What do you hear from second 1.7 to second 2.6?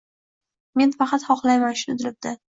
shuni dilimdan